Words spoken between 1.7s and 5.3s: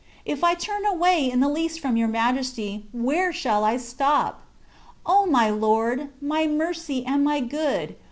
from Your Majesty, where shall I stop? O